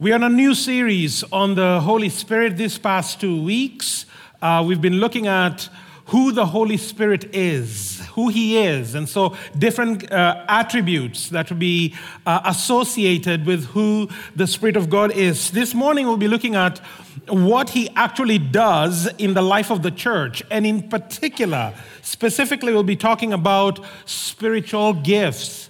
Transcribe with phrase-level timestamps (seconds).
[0.00, 4.06] We are on a new series on the Holy Spirit this past two weeks.
[4.40, 5.68] Uh, we've been looking at
[6.04, 11.56] who the Holy Spirit is, who He is, and so different uh, attributes that will
[11.56, 15.50] be uh, associated with who the Spirit of God is.
[15.50, 16.78] This morning we'll be looking at
[17.26, 22.84] what He actually does in the life of the church, and in particular, specifically, we'll
[22.84, 25.67] be talking about spiritual gifts.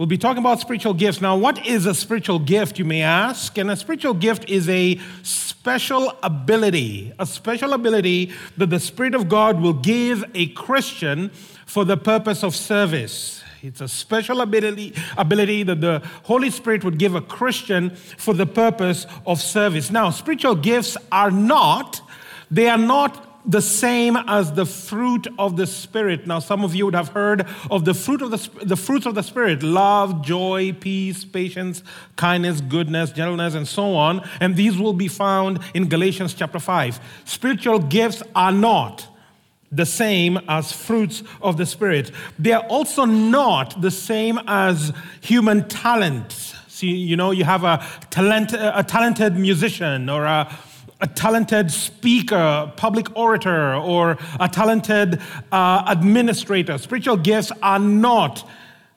[0.00, 1.20] We'll be talking about spiritual gifts.
[1.20, 3.58] Now, what is a spiritual gift, you may ask?
[3.58, 9.28] And a spiritual gift is a special ability, a special ability that the Spirit of
[9.28, 11.28] God will give a Christian
[11.66, 13.42] for the purpose of service.
[13.60, 18.46] It's a special ability, ability that the Holy Spirit would give a Christian for the
[18.46, 19.90] purpose of service.
[19.90, 22.00] Now, spiritual gifts are not,
[22.50, 26.26] they are not the same as the fruit of the spirit.
[26.26, 29.14] Now some of you would have heard of the fruit of the, the fruits of
[29.14, 29.62] the spirit.
[29.62, 31.82] Love joy peace patience
[32.16, 34.28] kindness goodness gentleness and so on.
[34.40, 39.06] And these will be found in galatians chapter 5 spiritual gifts are not
[39.72, 42.10] the same as fruits of the spirit.
[42.38, 46.54] They are also not the same as human talents.
[46.68, 50.52] See you know you have a talent a talented musician or a
[51.00, 55.20] a talented speaker, public orator, or a talented
[55.50, 56.76] uh, administrator.
[56.78, 58.48] Spiritual gifts are not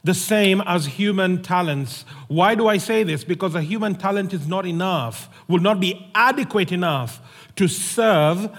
[0.04, 2.04] the same as human talents.
[2.28, 3.24] Why do I say this?
[3.24, 7.22] Because a human talent is not enough, will not be adequate enough
[7.56, 8.50] to serve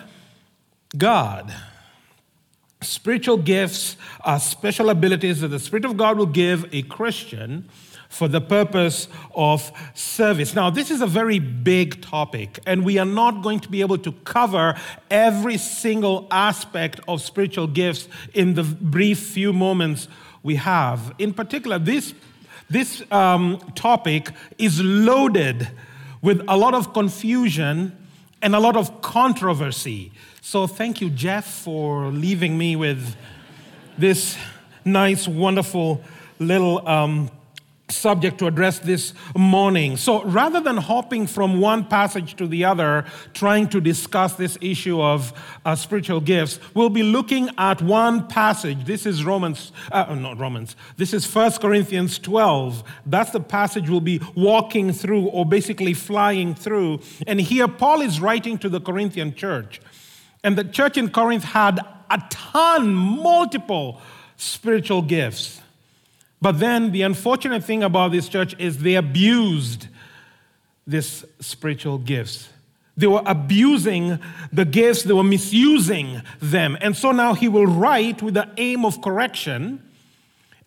[0.96, 1.52] God.
[2.80, 7.68] Spiritual gifts are special abilities that the Spirit of God will give a Christian
[8.14, 10.54] for the purpose of service.
[10.54, 13.98] Now, this is a very big topic, and we are not going to be able
[13.98, 14.76] to cover
[15.10, 20.06] every single aspect of spiritual gifts in the brief few moments
[20.44, 21.12] we have.
[21.18, 22.14] In particular, this,
[22.70, 25.68] this um, topic is loaded
[26.22, 27.96] with a lot of confusion
[28.40, 30.12] and a lot of controversy.
[30.40, 33.16] So, thank you, Jeff, for leaving me with
[33.98, 34.36] this
[34.84, 36.00] nice, wonderful
[36.38, 37.28] little um,
[37.90, 39.96] subject to address this morning.
[39.96, 45.02] So rather than hopping from one passage to the other, trying to discuss this issue
[45.02, 45.32] of
[45.66, 48.84] uh, spiritual gifts, we'll be looking at one passage.
[48.84, 52.82] This is Romans, uh, not Romans, this is 1 Corinthians 12.
[53.04, 57.00] That's the passage we'll be walking through or basically flying through.
[57.26, 59.80] And here Paul is writing to the Corinthian church.
[60.42, 61.80] And the church in Corinth had
[62.10, 64.00] a ton, multiple
[64.36, 65.60] spiritual gifts.
[66.44, 69.88] But then the unfortunate thing about this church is they abused
[70.86, 72.50] these spiritual gifts.
[72.98, 74.18] They were abusing
[74.52, 76.76] the gifts, they were misusing them.
[76.82, 79.82] And so now he will write with the aim of correction,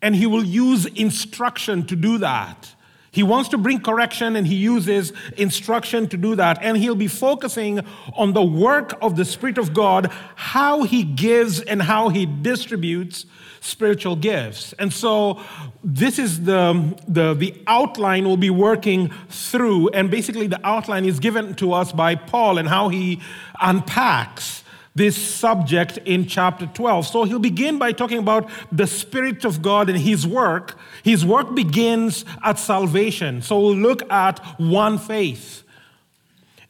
[0.02, 2.74] and he will use instruction to do that.
[3.12, 6.58] He wants to bring correction and he uses instruction to do that.
[6.60, 7.82] And he'll be focusing
[8.14, 13.26] on the work of the Spirit of God, how he gives and how he distributes
[13.60, 14.72] spiritual gifts.
[14.78, 15.40] And so
[15.82, 19.88] this is the, the, the outline we'll be working through.
[19.90, 23.20] And basically, the outline is given to us by Paul and how he
[23.60, 24.64] unpacks
[24.98, 27.06] this subject in chapter 12.
[27.06, 30.76] So he'll begin by talking about the Spirit of God and his work.
[31.04, 33.40] His work begins at salvation.
[33.40, 35.62] So we'll look at one faith.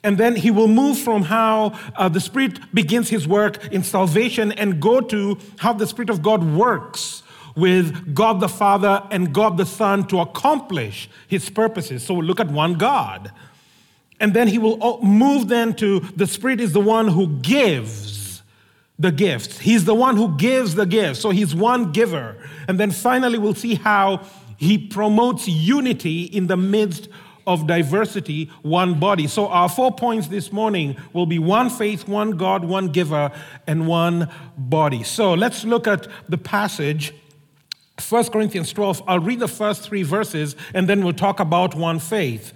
[0.05, 4.53] And then he will move from how uh, the Spirit begins his work in salvation
[4.53, 7.23] and go to how the Spirit of God works
[7.57, 12.05] with God the Father and God the Son to accomplish his purposes.
[12.05, 13.33] So we'll look at one God.
[14.21, 18.43] And then he will move then to the Spirit is the one who gives
[18.99, 19.59] the gifts.
[19.59, 21.21] He's the one who gives the gifts.
[21.21, 22.37] So he's one giver.
[22.67, 24.27] And then finally, we'll see how
[24.57, 27.09] he promotes unity in the midst
[27.49, 29.27] of diversity, one body.
[29.27, 33.33] So our four points this morning will be one faith, one God, one giver,
[33.67, 35.03] and one body.
[35.03, 37.13] So let's look at the passage
[38.07, 39.03] 1 Corinthians 12.
[39.09, 42.53] I'll read the first three verses and then we'll talk about one faith.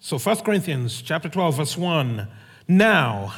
[0.00, 2.26] So 1 Corinthians chapter 12 verse 1.
[2.66, 3.34] Now,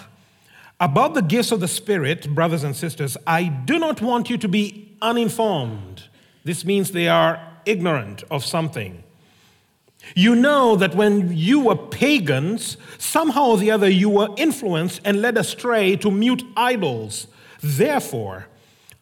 [0.81, 4.49] about the gifts of the Spirit, brothers and sisters, I do not want you to
[4.49, 6.05] be uninformed.
[6.45, 9.03] This means they are ignorant of something.
[10.15, 15.21] You know that when you were pagans, somehow or the other you were influenced and
[15.21, 17.27] led astray to mute idols.
[17.61, 18.47] Therefore,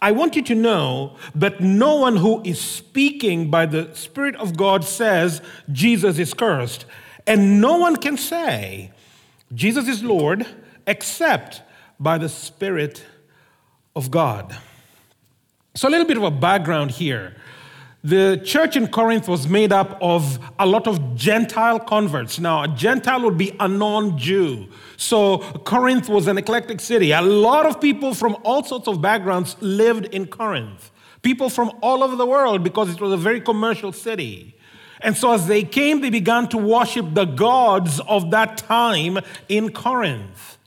[0.01, 4.57] I want you to know that no one who is speaking by the Spirit of
[4.57, 5.41] God says
[5.73, 6.85] Jesus is cursed.
[7.27, 8.93] And no one can say,
[9.55, 10.47] Jesus is Lord,
[10.87, 11.63] except
[11.99, 13.05] by the Spirit
[13.97, 14.57] of God.
[15.75, 17.35] So, a little bit of a background here.
[18.05, 22.39] The church in Corinth was made up of a lot of Gentile converts.
[22.39, 24.69] Now, a Gentile would be a non Jew.
[24.99, 27.13] So, Corinth was an eclectic city.
[27.13, 30.91] A lot of people from all sorts of backgrounds lived in Corinth.
[31.23, 34.55] People from all over the world because it was a very commercial city.
[35.01, 39.19] And so, as they came, they began to worship the gods of that time
[39.49, 40.59] in Corinth.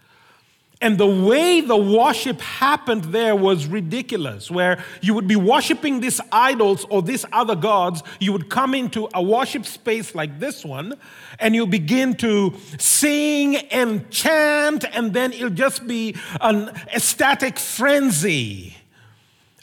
[0.79, 6.21] And the way the worship happened there was ridiculous, where you would be worshiping these
[6.31, 8.03] idols or these other gods.
[8.19, 10.93] You would come into a worship space like this one,
[11.39, 18.77] and you begin to sing and chant, and then it'll just be an ecstatic frenzy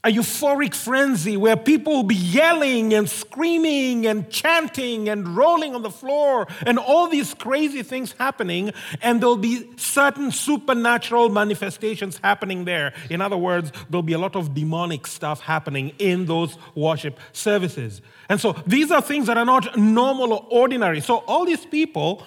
[0.04, 5.80] a euphoric frenzy where people will be yelling and screaming and chanting and rolling on
[5.80, 8.70] the floor and all these crazy things happening,
[9.00, 12.92] and there'll be certain supernatural manifestations happening there.
[13.08, 18.02] In other words, there'll be a lot of demonic stuff happening in those worship services.
[18.28, 21.00] And so these are things that are not normal or ordinary.
[21.00, 22.22] So all these people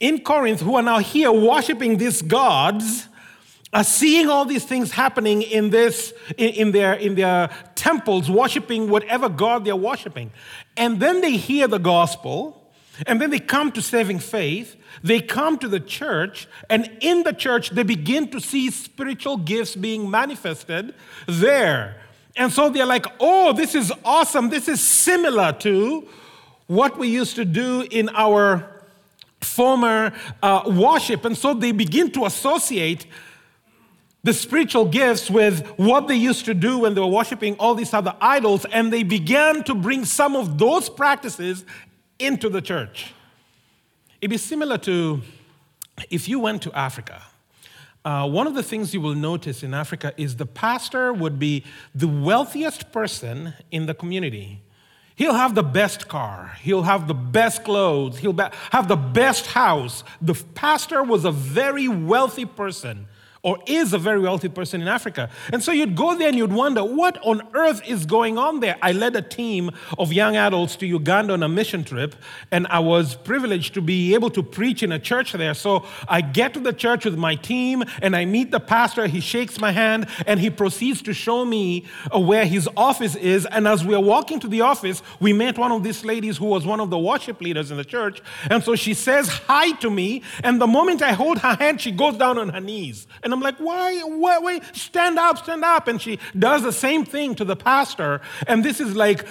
[0.00, 3.08] in Corinth who are now here worshiping these gods
[3.72, 8.90] are seeing all these things happening in this in, in, their in their temples worshiping
[8.90, 10.30] whatever god they're worshiping.
[10.76, 12.58] And then they hear the gospel
[13.06, 17.32] and then they come to saving faith they come to the church and in the
[17.32, 20.94] church they begin to see spiritual gifts being manifested
[21.26, 21.96] there.
[22.36, 24.50] And so they're like oh this is awesome.
[24.50, 26.06] This is similar to
[26.66, 28.68] what we used to do in our
[29.40, 31.24] former uh, worship.
[31.24, 33.06] And so they begin to associate
[34.24, 37.92] the spiritual gifts with what they used to do when they were worshiping all these
[37.92, 41.64] other idols, and they began to bring some of those practices
[42.18, 43.12] into the church.
[44.20, 45.22] It'd be similar to
[46.08, 47.22] if you went to Africa.
[48.04, 51.64] Uh, one of the things you will notice in Africa is the pastor would be
[51.94, 54.60] the wealthiest person in the community.
[55.14, 56.56] He'll have the best car.
[56.62, 58.18] He'll have the best clothes.
[58.18, 58.36] He'll
[58.70, 60.02] have the best house.
[60.20, 63.06] The pastor was a very wealthy person
[63.42, 65.28] or is a very wealthy person in Africa.
[65.52, 68.76] And so you'd go there and you'd wonder, what on earth is going on there?
[68.80, 72.14] I led a team of young adults to Uganda on a mission trip,
[72.52, 75.54] and I was privileged to be able to preach in a church there.
[75.54, 79.08] So I get to the church with my team, and I meet the pastor.
[79.08, 83.44] He shakes my hand, and he proceeds to show me uh, where his office is.
[83.46, 86.46] And as we are walking to the office, we met one of these ladies who
[86.46, 88.22] was one of the worship leaders in the church.
[88.50, 91.90] And so she says hi to me, and the moment I hold her hand, she
[91.90, 93.08] goes down on her knees.
[93.24, 95.88] And and I'm like, why, wait, stand up, stand up.
[95.88, 98.20] And she does the same thing to the pastor.
[98.46, 99.26] And this is like,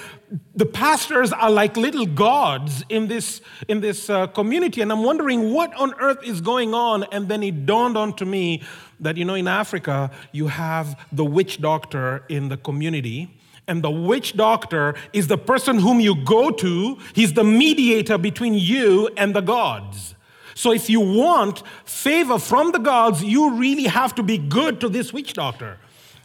[0.56, 4.82] the pastors are like little gods in this, in this uh, community.
[4.82, 7.04] And I'm wondering what on earth is going on.
[7.12, 8.64] And then it dawned on to me
[9.00, 13.38] that, you know, in Africa, you have the witch doctor in the community.
[13.68, 16.98] And the witch doctor is the person whom you go to.
[17.14, 20.16] He's the mediator between you and the gods.
[20.62, 24.90] So if you want favor from the gods, you really have to be good to
[24.90, 25.80] this witch doctor.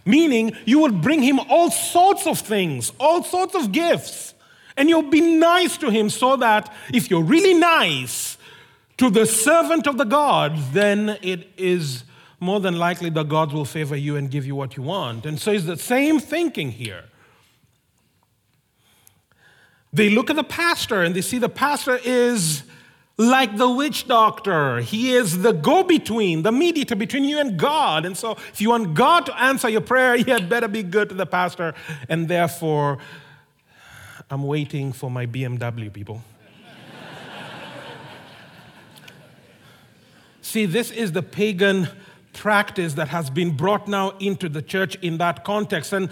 [0.05, 4.35] Meaning, you will bring him all sorts of things, all sorts of gifts,
[4.77, 8.37] and you'll be nice to him so that if you're really nice
[8.99, 12.05] to the servant of the gods, then it is
[12.39, 15.25] more than likely the gods will favor you and give you what you want.
[15.25, 17.05] And so it's the same thinking here.
[19.95, 22.65] They look at the pastor and they see the pastor is
[23.19, 24.81] like the witch doctor.
[24.81, 28.05] He is the go between, the mediator between you and God.
[28.05, 31.09] And so, if you want God to answer your prayer, you had better be good
[31.11, 31.75] to the pastor.
[32.09, 32.99] And therefore,
[34.31, 36.21] I'm waiting for my BMW, people.
[40.43, 41.89] See, this is the pagan
[42.33, 45.93] practice that has been brought now into the church in that context.
[45.93, 46.11] And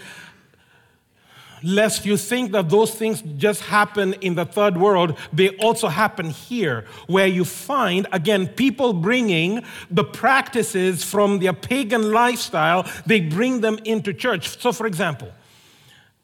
[1.65, 6.31] lest you think that those things just happen in the third world, they also happen
[6.31, 13.63] here, where you find, again, people bringing the practices from their pagan lifestyle, they bring
[13.63, 14.61] them into church.
[14.61, 15.33] So, for example,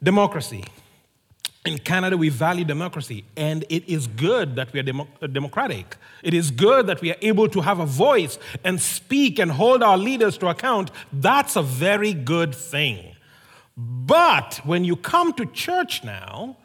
[0.03, 0.65] democracy.
[1.67, 5.99] In Canada, we value democracy, and it is good that we are demo- uh, democratic.
[6.23, 9.83] It is good that we are able to have a voice and speak and hold
[9.83, 10.91] our leaders to account.
[11.13, 13.10] That's a very good thing.
[13.77, 16.57] But when you come to church now,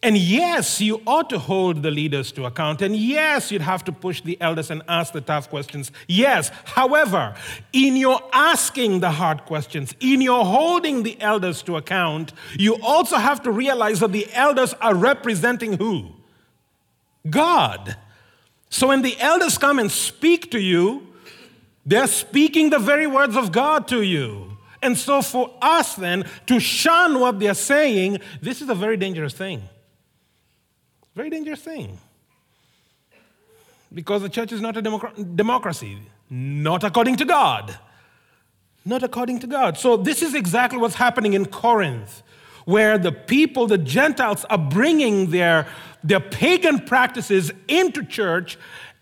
[0.00, 2.82] and yes, you ought to hold the leaders to account.
[2.82, 5.90] And yes, you'd have to push the elders and ask the tough questions.
[6.06, 6.52] Yes.
[6.64, 7.34] However,
[7.72, 13.16] in your asking the hard questions, in your holding the elders to account, you also
[13.16, 16.12] have to realize that the elders are representing who?
[17.28, 17.96] God.
[18.70, 21.08] So when the elders come and speak to you,
[21.84, 24.57] they're speaking the very words of God to you.
[24.82, 29.34] And so, for us then to shun what they're saying, this is a very dangerous
[29.34, 29.62] thing.
[31.14, 31.98] Very dangerous thing.
[33.92, 35.98] Because the church is not a democ- democracy,
[36.30, 37.76] not according to God.
[38.84, 39.76] Not according to God.
[39.76, 42.22] So, this is exactly what's happening in Corinth,
[42.64, 45.66] where the people, the Gentiles, are bringing their,
[46.04, 48.56] their pagan practices into church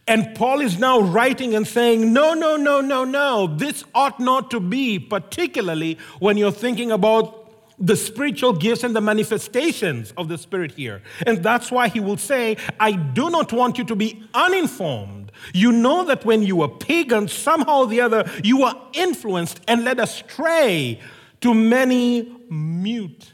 [0.08, 4.50] and Paul is now writing and saying, no, no, no, no, no, this ought not
[4.52, 7.42] to be, particularly when you're thinking about
[7.78, 11.02] the spiritual gifts and the manifestations of the Spirit here.
[11.26, 15.32] And that's why he will say, I do not want you to be uninformed.
[15.52, 19.84] You know that when you were pagan, somehow or the other, you were influenced and
[19.84, 21.00] led astray
[21.42, 23.32] to many mute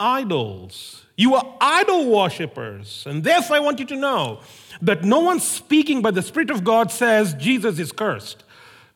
[0.00, 1.04] idols.
[1.16, 3.04] You were idol worshippers.
[3.06, 4.40] And therefore, I want you to know
[4.82, 8.44] that no one speaking by the Spirit of God says Jesus is cursed.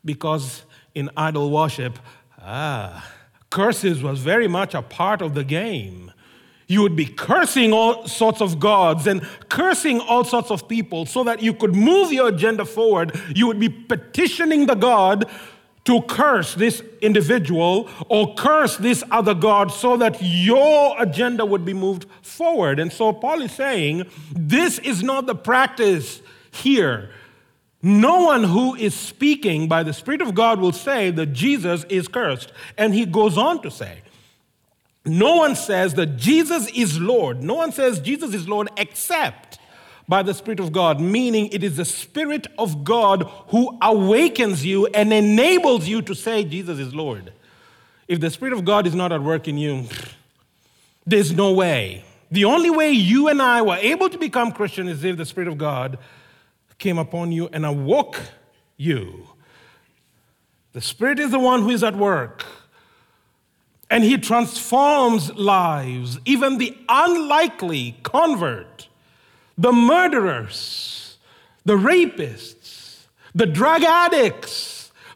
[0.04, 0.62] Because
[0.94, 1.98] in idol worship,
[2.40, 3.08] ah,
[3.50, 6.12] curses was very much a part of the game.
[6.66, 11.22] You would be cursing all sorts of gods and cursing all sorts of people so
[11.24, 13.20] that you could move your agenda forward.
[13.34, 15.26] You would be petitioning the God
[15.84, 21.74] to curse this individual or curse this other God so that your agenda would be
[21.74, 22.78] moved forward.
[22.78, 26.20] And so Paul is saying, this is not the practice
[26.50, 27.10] here.
[27.82, 32.08] No one who is speaking by the Spirit of God will say that Jesus is
[32.08, 32.52] cursed.
[32.78, 34.02] And he goes on to say,
[35.04, 37.42] no one says that Jesus is Lord.
[37.42, 39.58] No one says Jesus is Lord except
[40.08, 44.86] by the Spirit of God, meaning it is the Spirit of God who awakens you
[44.86, 47.32] and enables you to say, Jesus is Lord.
[48.06, 49.86] If the Spirit of God is not at work in you,
[51.06, 52.04] there's no way.
[52.32, 55.48] The only way you and I were able to become Christian is if the Spirit
[55.48, 55.98] of God
[56.78, 58.18] came upon you and awoke
[58.78, 59.28] you.
[60.72, 62.46] The Spirit is the one who is at work.
[63.90, 68.88] And He transforms lives, even the unlikely convert
[69.58, 71.18] the murderers,
[71.66, 74.71] the rapists, the drug addicts,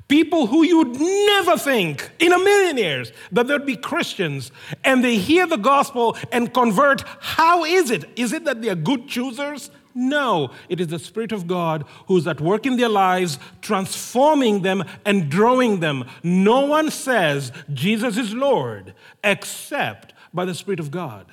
[0.09, 4.53] people who you'd never think in a million years that there'd be Christians,
[4.85, 7.03] and they hear the gospel and convert.
[7.21, 8.05] How is it?
[8.17, 9.71] Is it that they're good choosers?
[9.95, 14.85] No, it is the Spirit of God who's at work in their lives, transforming them
[15.07, 16.05] and drawing them.
[16.23, 18.95] No one says Jesus is Lord
[19.25, 21.27] except by the Spirit of God.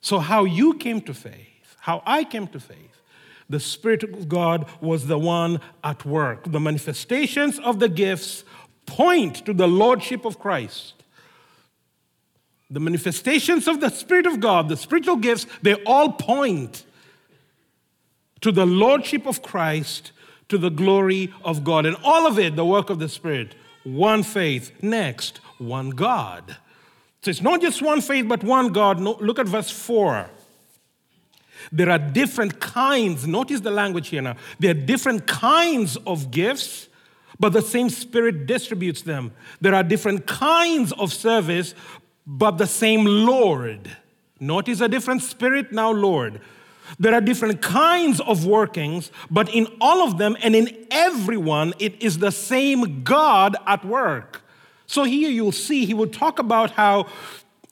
[0.00, 2.83] So, how you came to faith, how I came to faith,
[3.48, 6.50] the Spirit of God was the one at work.
[6.50, 8.44] The manifestations of the gifts
[8.86, 10.94] point to the Lordship of Christ.
[12.70, 16.84] The manifestations of the Spirit of God, the spiritual gifts, they all point
[18.40, 20.12] to the Lordship of Christ,
[20.48, 21.86] to the glory of God.
[21.86, 23.54] And all of it, the work of the Spirit.
[23.84, 24.72] One faith.
[24.82, 26.56] Next, one God.
[27.22, 29.00] So it's not just one faith, but one God.
[29.00, 30.28] No, look at verse 4.
[31.72, 34.36] There are different kinds, notice the language here now.
[34.58, 36.88] There are different kinds of gifts,
[37.38, 39.32] but the same Spirit distributes them.
[39.60, 41.74] There are different kinds of service,
[42.26, 43.96] but the same Lord.
[44.40, 46.40] Notice a different Spirit, now Lord.
[46.98, 52.00] There are different kinds of workings, but in all of them and in everyone, it
[52.02, 54.42] is the same God at work.
[54.86, 57.06] So here you'll see he will talk about how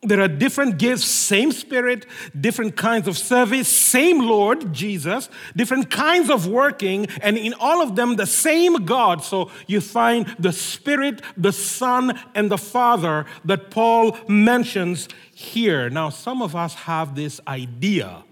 [0.03, 2.07] there are different gifts, same spirit,
[2.39, 7.95] different kinds of service, same Lord Jesus, different kinds of working, and in all of
[7.95, 9.23] them, the same God.
[9.23, 15.89] So you find the Spirit, the Son, and the Father that Paul mentions here.
[15.89, 18.25] Now, some of us have this idea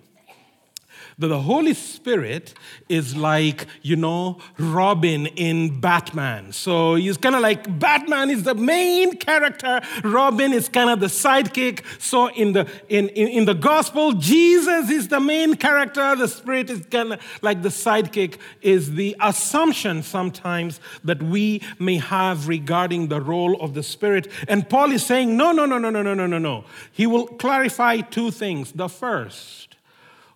[1.21, 2.55] that the Holy Spirit
[2.89, 6.53] is like, you know, Robin in Batman.
[6.53, 11.07] So he's kind of like Batman is the main character, Robin is kind of the
[11.07, 11.85] sidekick.
[12.01, 16.71] So in the in, in, in the gospel, Jesus is the main character, the Spirit
[16.71, 23.09] is kind of like the sidekick, is the assumption sometimes that we may have regarding
[23.09, 24.29] the role of the Spirit.
[24.49, 26.65] And Paul is saying, no, no, no, no, no, no, no, no, no.
[26.91, 28.73] He will clarify two things.
[28.73, 29.70] The first,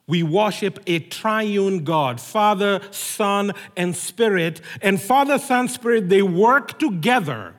[0.06, 4.60] we worship a triune God, Father, Son, and Spirit.
[4.82, 7.54] And Father, Son, Spirit, they work together.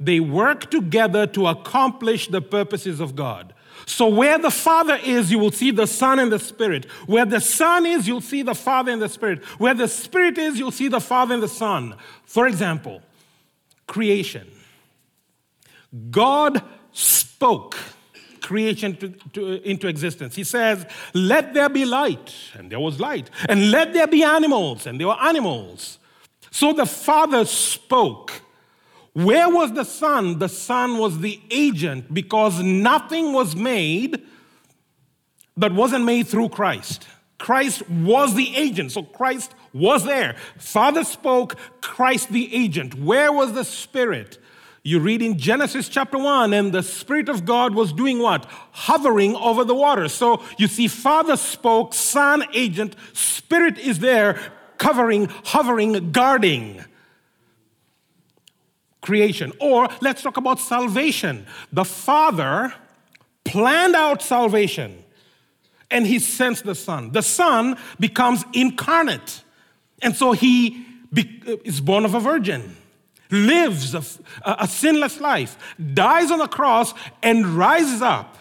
[0.00, 3.52] They work together to accomplish the purposes of God.
[3.84, 6.86] So, where the Father is, you will see the Son and the Spirit.
[7.06, 9.44] Where the Son is, you'll see the Father and the Spirit.
[9.58, 11.96] Where the Spirit is, you'll see the Father and the Son.
[12.24, 13.02] For example,
[13.86, 14.50] creation.
[16.10, 17.76] God spoke
[18.52, 20.36] creation to, to, into existence.
[20.36, 23.30] He says, Let there be light, and there was light.
[23.48, 25.98] And let there be animals, and there were animals.
[26.50, 28.42] So the Father spoke.
[29.14, 30.38] Where was the Son?
[30.38, 34.22] The Son was the agent because nothing was made
[35.56, 37.06] that wasn't made through Christ.
[37.38, 40.36] Christ was the agent, so Christ was there.
[40.58, 42.94] Father spoke, Christ the agent.
[42.94, 44.38] Where was the Spirit?
[44.84, 48.46] You read in Genesis chapter 1, and the Spirit of God was doing what?
[48.72, 50.08] Hovering over the water.
[50.08, 54.40] So you see, Father spoke, Son, agent, Spirit is there,
[54.78, 56.84] covering, hovering, guarding
[59.00, 59.52] creation.
[59.60, 61.46] Or let's talk about salvation.
[61.72, 62.74] The Father
[63.44, 65.04] planned out salvation,
[65.92, 67.12] and He sends the Son.
[67.12, 69.44] The Son becomes incarnate,
[70.00, 70.84] and so He
[71.64, 72.78] is born of a virgin
[73.32, 74.02] lives a,
[74.44, 75.56] a sinless life,
[75.94, 78.38] dies on the cross, and rises up.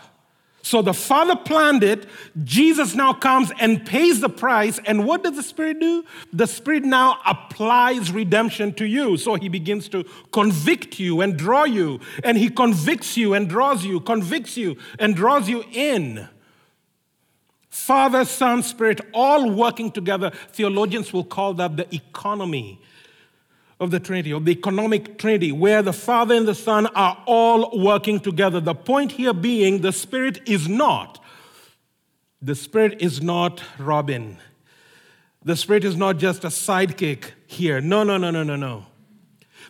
[0.63, 2.05] So the Father planned it.
[2.43, 4.79] Jesus now comes and pays the price.
[4.85, 6.05] And what does the Spirit do?
[6.31, 9.17] The Spirit now applies redemption to you.
[9.17, 11.99] So he begins to convict you and draw you.
[12.23, 16.27] And he convicts you and draws you, convicts you and draws you in.
[17.69, 20.29] Father, Son, Spirit, all working together.
[20.51, 22.79] Theologians will call that the economy
[23.81, 27.77] of the Trinity, of the economic Trinity, where the Father and the Son are all
[27.77, 28.59] working together.
[28.59, 31.19] The point here being the Spirit is not.
[32.43, 34.37] The Spirit is not Robin.
[35.43, 37.81] The Spirit is not just a sidekick here.
[37.81, 38.85] No, no, no, no, no, no.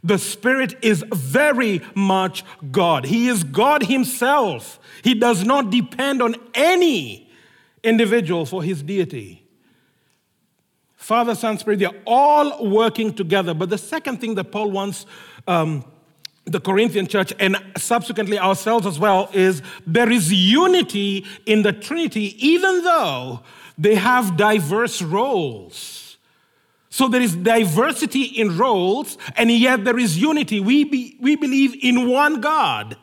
[0.03, 3.06] The Spirit is very much God.
[3.06, 4.77] He is God Himself.
[5.06, 7.32] He does not depend on any
[7.82, 9.40] individual for His deity.
[11.01, 13.55] Father, Son, Spirit, they're all working together.
[13.55, 15.08] But the second thing that Paul wants
[15.48, 15.84] um,
[16.46, 22.36] the Corinthian church and subsequently ourselves as well is there is unity in the Trinity,
[22.48, 23.41] even though
[23.79, 26.17] they have diverse roles.
[26.91, 30.60] So there is diversity in roles, and yet there is unity.
[30.60, 32.96] We, be, we believe in one God.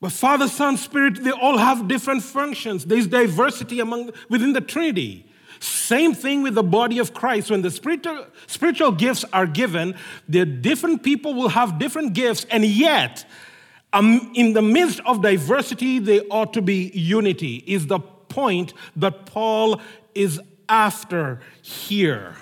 [0.00, 2.84] But Father, Son, Spirit, they all have different functions.
[2.84, 5.28] There's diversity among within the Trinity.
[5.62, 7.48] Same thing with the body of Christ.
[7.48, 9.94] When the spiritual, spiritual gifts are given,
[10.28, 13.24] the different people will have different gifts, and yet,
[13.92, 19.24] um, in the midst of diversity, there ought to be unity, is the point that
[19.26, 19.80] Paul
[20.16, 22.34] is after here.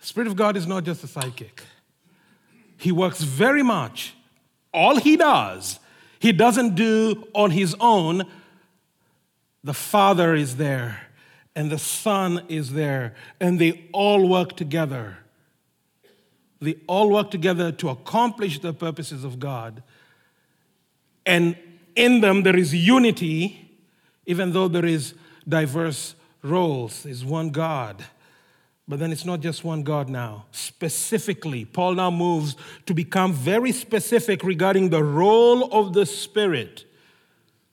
[0.00, 1.60] The Spirit of God is not just a sidekick,
[2.78, 4.14] He works very much.
[4.72, 5.78] All He does,
[6.18, 8.24] He doesn't do on His own
[9.64, 11.06] the Father is there,
[11.54, 15.18] and the Son is there, and they all work together.
[16.60, 19.82] They all work together to accomplish the purposes of God.
[21.26, 21.56] And
[21.96, 23.70] in them, there is unity,
[24.26, 25.14] even though there is
[25.48, 27.02] diverse roles.
[27.02, 28.04] There's one God.
[28.88, 30.46] But then it's not just one God now.
[30.52, 36.84] Specifically, Paul now moves to become very specific regarding the role of the Spirit.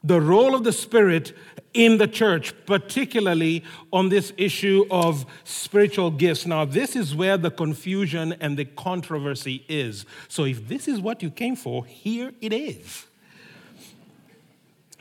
[0.03, 1.33] The role of the Spirit
[1.73, 6.45] in the church, particularly on this issue of spiritual gifts.
[6.45, 10.05] Now, this is where the confusion and the controversy is.
[10.27, 13.05] So, if this is what you came for, here it is.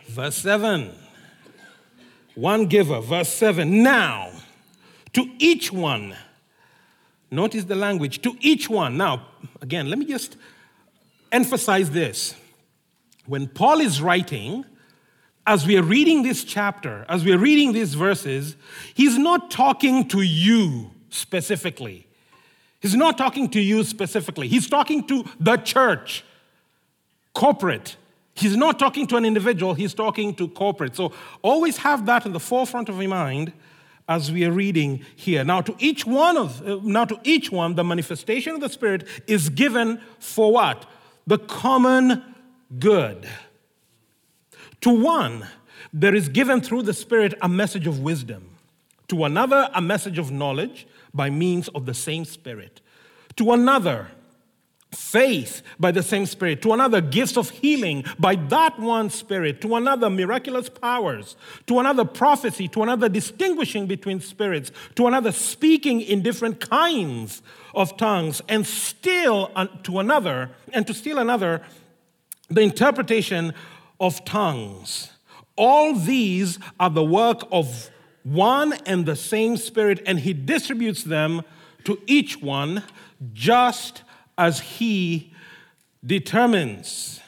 [0.08, 0.90] Verse 7.
[2.34, 3.82] One giver, verse 7.
[3.82, 4.30] Now,
[5.12, 6.14] to each one,
[7.30, 8.96] notice the language, to each one.
[8.96, 9.26] Now,
[9.60, 10.36] again, let me just
[11.32, 12.34] emphasize this.
[13.26, 14.64] When Paul is writing,
[15.48, 18.54] as we are reading this chapter, as we are reading these verses,
[18.92, 22.06] he's not talking to you specifically.
[22.80, 24.46] He's not talking to you specifically.
[24.46, 26.22] He's talking to the church,
[27.32, 27.96] corporate.
[28.34, 30.94] He's not talking to an individual, he's talking to corporate.
[30.94, 33.54] So always have that in the forefront of your mind
[34.06, 35.44] as we are reading here.
[35.44, 39.08] Now to each one of uh, now to each one the manifestation of the spirit
[39.26, 40.84] is given for what?
[41.26, 42.22] The common
[42.78, 43.26] good.
[44.82, 45.46] To one,
[45.92, 48.50] there is given through the Spirit a message of wisdom.
[49.08, 52.80] To another, a message of knowledge by means of the same Spirit.
[53.36, 54.08] To another,
[54.94, 56.62] faith by the same Spirit.
[56.62, 59.60] To another, gifts of healing by that one Spirit.
[59.62, 61.36] To another, miraculous powers.
[61.66, 62.68] To another, prophecy.
[62.68, 64.70] To another, distinguishing between spirits.
[64.96, 67.42] To another, speaking in different kinds
[67.74, 68.42] of tongues.
[68.48, 69.50] And still
[69.84, 71.62] to another, and to still another,
[72.50, 73.54] the interpretation
[74.00, 75.12] of tongues.
[75.56, 77.90] All these are the work of
[78.22, 81.42] one and the same Spirit, and He distributes them
[81.84, 82.84] to each one
[83.32, 84.02] just
[84.36, 85.32] as He
[86.04, 87.20] determines.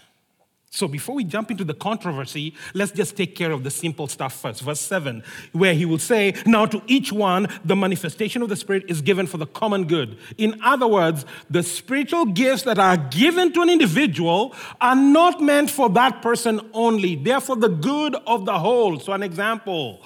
[0.73, 4.41] So before we jump into the controversy, let's just take care of the simple stuff
[4.41, 4.63] first.
[4.63, 8.85] Verse 7, where he will say, Now to each one, the manifestation of the Spirit
[8.87, 10.17] is given for the common good.
[10.39, 15.71] In other words, the spiritual gifts that are given to an individual are not meant
[15.71, 19.01] for that person only, they're for the good of the whole.
[19.01, 20.01] So, an example.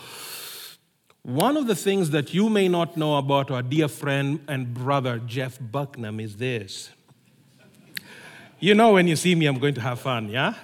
[1.25, 5.19] One of the things that you may not know about our dear friend and brother
[5.19, 6.91] Jeff Bucknam is this
[8.61, 10.55] you know, when you see me, I'm going to have fun, yeah?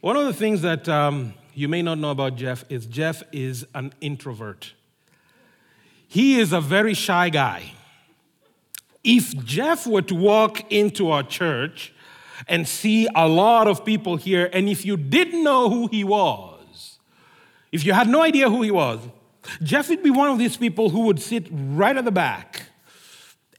[0.00, 3.66] One of the things that um, you may not know about Jeff is Jeff is
[3.74, 4.74] an introvert.
[6.06, 7.72] He is a very shy guy.
[9.02, 11.92] If Jeff were to walk into our church
[12.48, 16.98] and see a lot of people here, and if you didn't know who he was,
[17.72, 19.00] if you had no idea who he was,
[19.62, 22.62] Jeff would be one of these people who would sit right at the back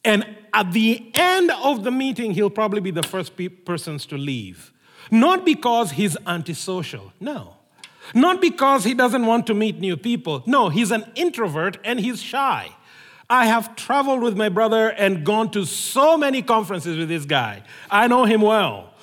[0.04, 4.18] and at the end of the meeting, he'll probably be the first pe- persons to
[4.18, 4.72] leave.
[5.12, 7.58] Not because he's antisocial, no.
[8.14, 10.44] Not because he doesn't want to meet new people.
[10.46, 12.74] No, he's an introvert and he's shy.
[13.30, 17.64] I have traveled with my brother and gone to so many conferences with this guy.
[17.92, 18.94] I know him well.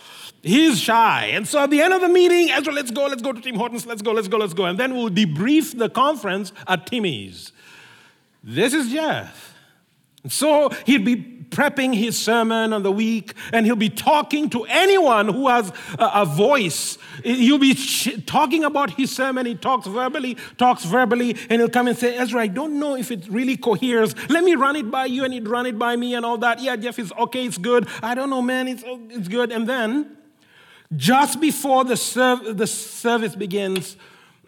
[0.43, 1.33] He's shy.
[1.33, 3.57] And so at the end of the meeting, Ezra, let's go, let's go to Tim
[3.57, 4.65] Hortons, let's go, let's go, let's go.
[4.65, 7.53] And then we'll debrief the conference at Timmy's.
[8.43, 9.55] This is Jeff.
[10.29, 15.29] So he'd be prepping his sermon on the week and he'll be talking to anyone
[15.29, 16.99] who has a, a voice.
[17.23, 17.75] He'll be
[18.27, 19.47] talking about his sermon.
[19.47, 23.11] He talks verbally, talks verbally, and he'll come and say, Ezra, I don't know if
[23.11, 24.15] it really coheres.
[24.29, 26.61] Let me run it by you, and he'd run it by me and all that.
[26.61, 27.87] Yeah, Jeff is okay, it's good.
[28.03, 29.53] I don't know, man, it's, it's good.
[29.53, 30.17] And then,
[30.97, 33.97] just before the, serv- the service begins,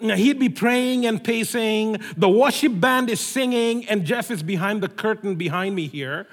[0.00, 1.98] He'd be praying and pacing.
[2.16, 6.26] The worship band is singing, and Jeff is behind the curtain behind me here,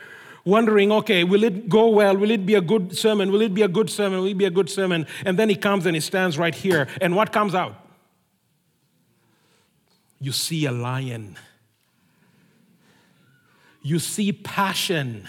[0.46, 2.18] wondering, okay, will it go well?
[2.18, 3.32] Will it be a good sermon?
[3.32, 4.20] Will it be a good sermon?
[4.20, 5.06] Will it be a good sermon?
[5.26, 6.88] And then he comes and he stands right here.
[7.00, 7.76] And what comes out?
[10.20, 11.38] You see a lion.
[13.82, 15.28] You see passion.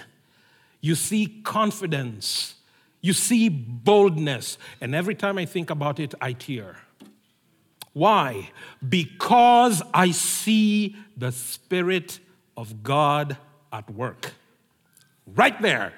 [0.81, 2.57] You see confidence.
[3.01, 4.59] You see boldness.
[4.81, 6.77] And every time I think about it, I tear.
[7.93, 8.51] Why?
[8.87, 12.21] Because I see the Spirit
[12.57, 13.37] of God
[13.73, 14.33] at work.
[15.27, 15.93] Right there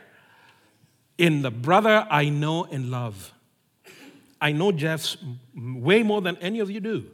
[1.18, 3.32] in the brother I know and love.
[4.40, 5.16] I know Jeff
[5.54, 7.06] way more than any of you do.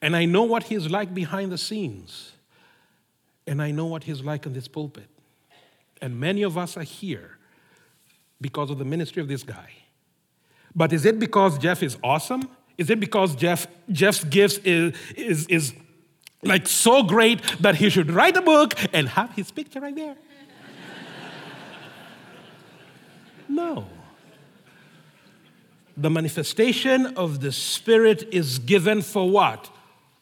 [0.00, 2.32] And I know what he's like behind the scenes.
[3.46, 5.08] And I know what he's like in this pulpit.
[6.00, 7.38] And many of us are here
[8.40, 9.70] because of the ministry of this guy.
[10.74, 12.48] But is it because Jeff is awesome?
[12.76, 15.72] Is it because Jeff, Jeff's gifts is, is, is
[16.42, 20.16] like so great that he should write a book and have his picture right there?
[23.48, 23.86] No.
[25.96, 29.70] The manifestation of the Spirit is given for what?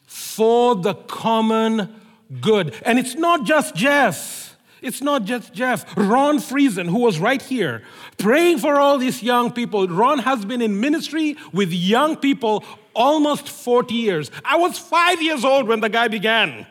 [0.05, 1.95] For the common
[2.41, 2.75] good.
[2.85, 4.55] And it's not just Jeff.
[4.81, 5.85] It's not just Jeff.
[5.95, 7.83] Ron Friesen, who was right here,
[8.17, 9.87] praying for all these young people.
[9.87, 14.29] Ron has been in ministry with young people almost 40 years.
[14.43, 16.67] I was five years old when the guy began.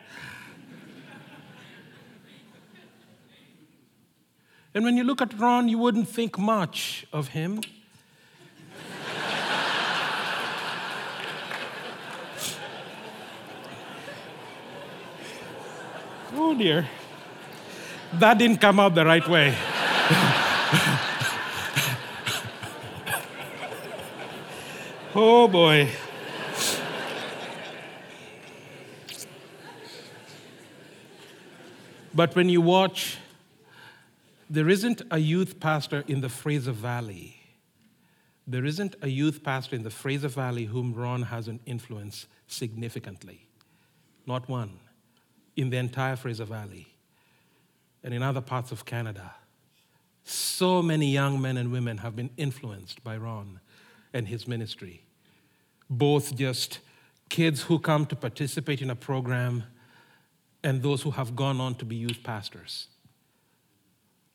[4.75, 7.61] And when you look at Ron, you wouldn't think much of him.
[16.35, 16.87] oh dear
[18.19, 19.55] that didn't come out the right way.
[25.15, 25.89] oh boy.
[32.15, 33.17] But when you watch,
[34.53, 37.37] there isn't a youth pastor in the Fraser Valley.
[38.45, 43.47] There isn't a youth pastor in the Fraser Valley whom Ron hasn't influenced significantly.
[44.27, 44.79] Not one
[45.55, 46.85] in the entire Fraser Valley
[48.03, 49.33] and in other parts of Canada.
[50.23, 53.59] So many young men and women have been influenced by Ron
[54.13, 55.03] and his ministry.
[55.89, 56.77] Both just
[57.27, 59.63] kids who come to participate in a program
[60.63, 62.89] and those who have gone on to be youth pastors.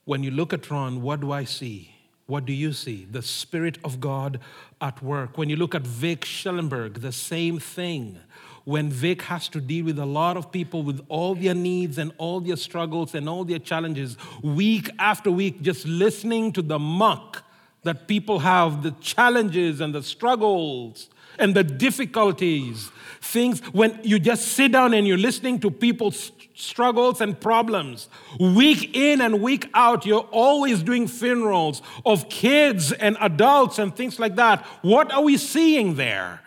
[0.09, 1.91] When you look at Ron, what do I see?
[2.25, 3.07] What do you see?
[3.11, 4.41] The Spirit of God
[4.81, 5.37] at work.
[5.37, 8.19] When you look at Vic Schellenberg, the same thing
[8.65, 12.13] when Vic has to deal with a lot of people with all their needs and
[12.17, 17.45] all their struggles and all their challenges, week after week, just listening to the muck
[17.83, 22.91] that people have, the challenges and the struggles and the difficulties.
[23.21, 28.09] Things when you just sit down and you're listening to people's struggles and problems.
[28.41, 34.19] Week in and week out, you're always doing funerals of kids and adults and things
[34.19, 34.67] like that.
[34.83, 36.43] What are we seeing there?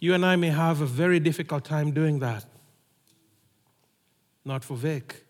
[0.00, 2.44] You and I may have a very difficult time doing that.
[4.44, 5.24] Not for Vic,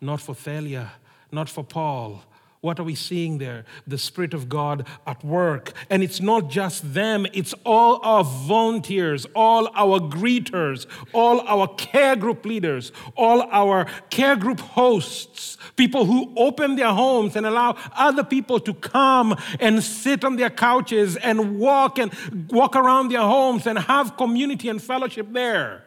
[0.00, 0.92] not for Thalia,
[1.32, 2.22] not for Paul,
[2.62, 3.64] what are we seeing there?
[3.86, 5.72] The Spirit of God at work.
[5.88, 12.16] And it's not just them, it's all our volunteers, all our greeters, all our care
[12.16, 18.24] group leaders, all our care group hosts, people who open their homes and allow other
[18.24, 22.12] people to come and sit on their couches and walk and
[22.50, 25.84] walk around their homes and have community and fellowship there.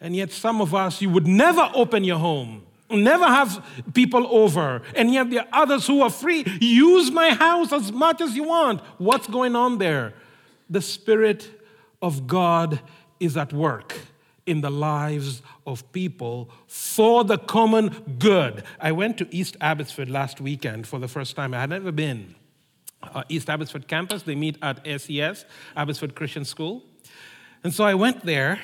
[0.00, 4.82] And yet, some of us, you would never open your home never have people over.
[4.94, 6.44] And yet there are others who are free.
[6.60, 8.80] Use my house as much as you want.
[8.98, 10.14] What's going on there?
[10.70, 11.50] The Spirit
[12.00, 12.80] of God
[13.20, 13.94] is at work
[14.46, 18.64] in the lives of people for the common good.
[18.80, 21.52] I went to East Abbotsford last weekend for the first time.
[21.52, 22.34] I had never been.
[23.02, 25.44] Uh, East Abbotsford campus, they meet at SES,
[25.76, 26.82] Abbotsford Christian School.
[27.62, 28.60] And so I went there,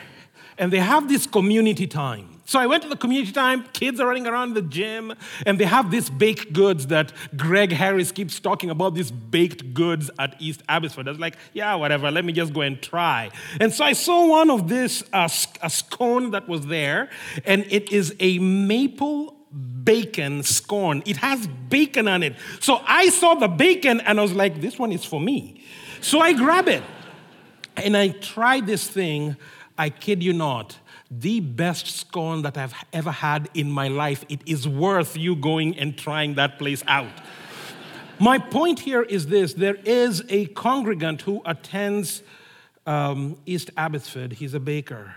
[0.57, 2.34] and they have this community time.
[2.46, 5.14] So I went to the community time, kids are running around the gym,
[5.46, 10.11] and they have these baked goods that Greg Harris keeps talking about, these baked goods
[10.18, 11.09] at East Abbotsford.
[11.09, 13.30] I was like, yeah, whatever, let me just go and try.
[13.61, 15.28] And so I saw one of this, uh,
[15.62, 17.09] a scone that was there,
[17.46, 19.37] and it is a maple
[19.85, 21.02] bacon scone.
[21.07, 22.35] It has bacon on it.
[22.61, 25.62] So I saw the bacon and I was like, this one is for me.
[26.00, 26.83] So I grab it
[27.76, 29.37] and I try this thing,
[29.78, 30.78] I kid you not
[31.20, 34.24] the best scone that I've ever had in my life.
[34.29, 37.12] It is worth you going and trying that place out.
[38.18, 42.22] my point here is this there is a congregant who attends
[42.87, 44.35] um, East Abbotsford.
[44.35, 45.14] He's a baker.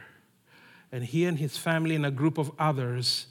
[0.92, 3.28] And he and his family and a group of others,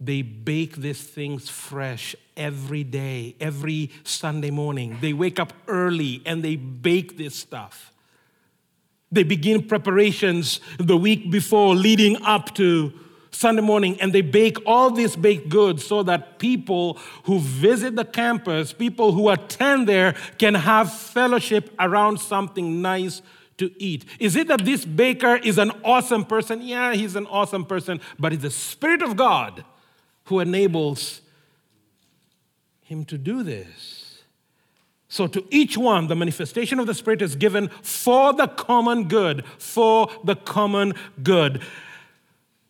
[0.00, 4.98] they bake these things fresh every day, every Sunday morning.
[5.00, 7.92] They wake up early and they bake this stuff.
[9.12, 12.92] They begin preparations the week before, leading up to
[13.30, 18.04] Sunday morning, and they bake all these baked goods so that people who visit the
[18.04, 23.20] campus, people who attend there, can have fellowship around something nice
[23.58, 24.04] to eat.
[24.18, 26.62] Is it that this baker is an awesome person?
[26.62, 29.64] Yeah, he's an awesome person, but it's the Spirit of God
[30.24, 31.20] who enables
[32.82, 34.05] him to do this.
[35.08, 39.44] So, to each one, the manifestation of the Spirit is given for the common good,
[39.58, 41.62] for the common good.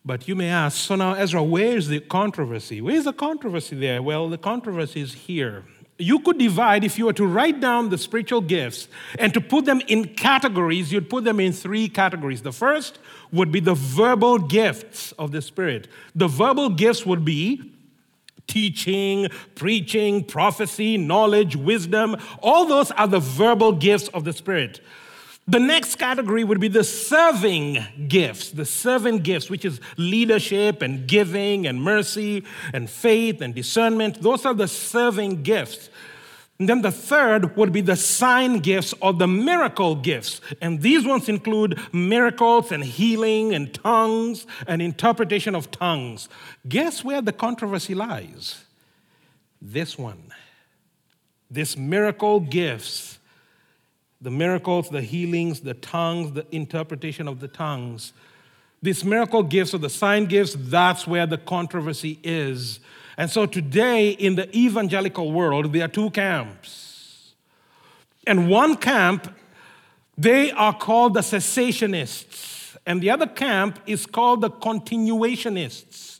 [0.05, 2.79] But you may ask, so now, Ezra, where's the controversy?
[2.79, 4.01] Where's the controversy there?
[4.01, 5.65] Well, the controversy is here.
[5.97, 9.65] You could divide, if you were to write down the spiritual gifts and to put
[9.65, 12.43] them in categories, you'd put them in three categories.
[12.43, 12.99] The first
[13.31, 15.87] would be the verbal gifts of the Spirit.
[16.15, 17.73] The verbal gifts would be
[18.47, 22.15] teaching, preaching, prophecy, knowledge, wisdom.
[22.41, 24.81] All those are the verbal gifts of the Spirit.
[25.49, 27.77] The next category would be the serving
[28.09, 34.21] gifts, the serving gifts, which is leadership and giving and mercy and faith and discernment.
[34.21, 35.89] Those are the serving gifts.
[36.59, 40.41] And then the third would be the sign gifts or the miracle gifts.
[40.59, 46.29] And these ones include miracles and healing and tongues and interpretation of tongues.
[46.67, 48.65] Guess where the controversy lies?
[49.61, 50.33] This one.
[51.49, 53.19] This miracle gifts,
[54.19, 58.13] the miracles, the healings, the tongues, the interpretation of the tongues.
[58.81, 62.79] These miracle gifts or the sign gifts, that's where the controversy is.
[63.17, 67.33] And so today in the evangelical world, there are two camps.
[68.27, 69.33] And one camp,
[70.17, 76.19] they are called the cessationists, and the other camp is called the continuationists.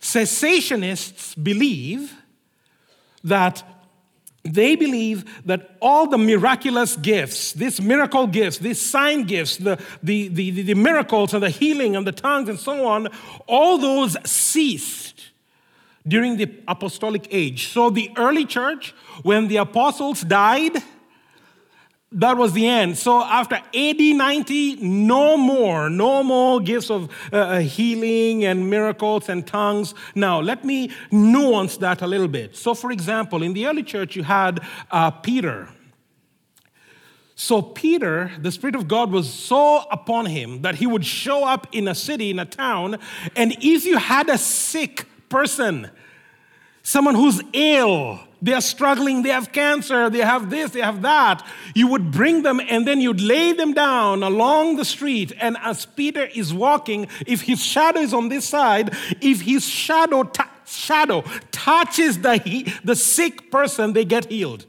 [0.00, 2.14] Cessationists believe
[3.22, 3.62] that
[4.42, 10.28] they believe that all the miraculous gifts, these miracle gifts, these sign gifts, the, the,
[10.28, 13.08] the, the, miracles and the healing and the tongues and so on,
[13.46, 15.14] all those cease
[16.06, 17.68] during the apostolic age.
[17.68, 20.82] So, the early church, when the apostles died,
[22.14, 22.96] that was the end.
[22.96, 29.28] So, after AD 90, no more, no more gifts of uh, uh, healing and miracles
[29.28, 29.94] and tongues.
[30.14, 32.56] Now, let me nuance that a little bit.
[32.56, 35.68] So, for example, in the early church, you had uh, Peter.
[37.34, 41.66] So, Peter, the Spirit of God was so upon him that he would show up
[41.72, 42.98] in a city, in a town,
[43.34, 45.90] and if you had a sick person.
[46.84, 51.44] someone who's ill, they are struggling, they have cancer, they have this, they have that.
[51.74, 55.32] You would bring them and then you'd lay them down along the street.
[55.40, 60.22] And as Peter is walking, if his shadow is on this side, if his shadow,
[60.22, 64.66] t- shadow touches the, the sick person, they get healed.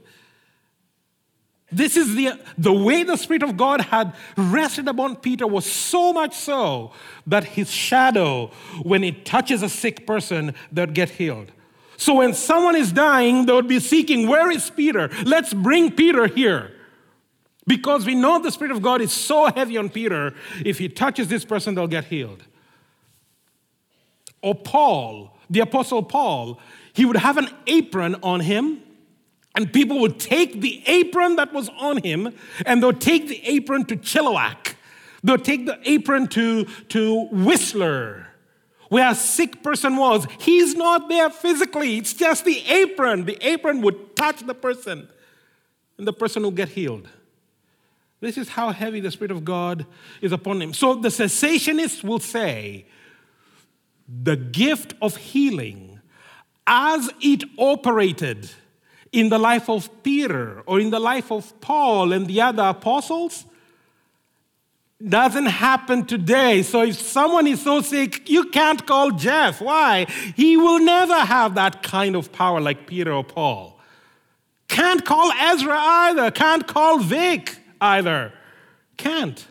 [1.72, 6.14] This is the, the way the Spirit of God had rested upon Peter was so
[6.14, 6.92] much so
[7.26, 8.52] that his shadow,
[8.84, 11.52] when it touches a sick person, they'd get healed.
[11.98, 15.10] So when someone is dying, they would be seeking, Where is Peter?
[15.26, 16.72] Let's bring Peter here.
[17.68, 21.30] Because we know the Spirit of God is so heavy on Peter, if he touches
[21.30, 22.44] this person, they'll get healed.
[24.44, 26.60] Or Paul, the Apostle Paul,
[26.94, 28.82] he would have an apron on him,
[29.56, 32.34] and people would take the apron that was on him,
[32.66, 34.76] and they'll take the apron to Chilliwack.
[35.24, 38.28] They'll take the apron to, to Whistler
[38.90, 40.28] where a sick person was.
[40.40, 43.26] He's not there physically, it's just the apron.
[43.26, 45.08] The apron would touch the person,
[45.98, 47.10] and the person will get healed.
[48.22, 49.86] This is how heavy the Spirit of God
[50.22, 50.74] is upon him.
[50.74, 52.86] So the cessationists will say
[54.08, 56.00] the gift of healing,
[56.66, 58.50] as it operated
[59.16, 63.46] in the life of Peter or in the life of Paul and the other apostles,
[65.08, 66.62] doesn't happen today.
[66.64, 69.62] So if someone is so sick, you can't call Jeff.
[69.62, 70.06] Why?
[70.36, 73.80] He will never have that kind of power like Peter or Paul.
[74.68, 76.32] Can't call Ezra either.
[76.32, 78.34] Can't call Vic either.
[78.98, 79.46] Can't.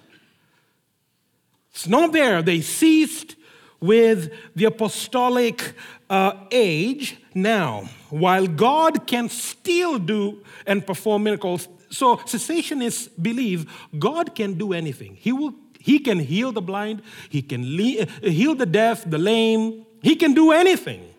[1.71, 2.43] It's not there.
[2.43, 3.37] They ceased
[3.81, 5.75] with the apostolic
[6.11, 7.89] uh, age now.
[8.11, 15.17] While God can still do and perform miracles, so cessationists believe God can do anything.
[15.17, 19.87] He, will, he can heal the blind, He can le- heal the deaf, the lame,
[20.03, 21.15] He can do anything.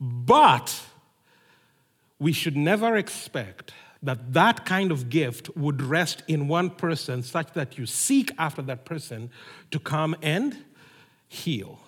[0.00, 0.82] But
[2.18, 7.52] we should never expect that that kind of gift would rest in one person such
[7.54, 9.30] that you seek after that person
[9.70, 10.56] to come and
[11.28, 11.80] heal,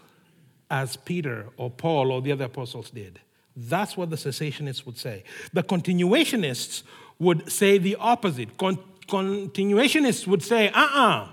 [0.70, 3.20] as Peter or Paul or the other apostles did.
[3.56, 5.24] That's what the cessationists would say.
[5.52, 6.84] The continuationists
[7.18, 8.56] would say the opposite.
[8.56, 8.78] Con-
[9.08, 11.24] continuationists would say, uh uh-uh.
[11.24, 11.28] uh